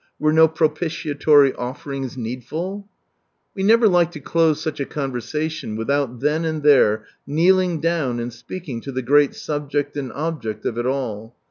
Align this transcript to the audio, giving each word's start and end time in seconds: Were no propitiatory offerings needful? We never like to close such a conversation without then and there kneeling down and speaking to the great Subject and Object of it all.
Were 0.17 0.33
no 0.33 0.47
propitiatory 0.47 1.53
offerings 1.53 2.17
needful? 2.17 2.89
We 3.53 3.61
never 3.61 3.87
like 3.87 4.09
to 4.13 4.19
close 4.19 4.59
such 4.59 4.79
a 4.79 4.85
conversation 4.87 5.75
without 5.75 6.21
then 6.21 6.43
and 6.43 6.63
there 6.63 7.05
kneeling 7.27 7.79
down 7.81 8.19
and 8.19 8.33
speaking 8.33 8.81
to 8.81 8.91
the 8.91 9.03
great 9.03 9.35
Subject 9.35 9.95
and 9.95 10.11
Object 10.13 10.65
of 10.65 10.79
it 10.79 10.87
all. 10.87 11.35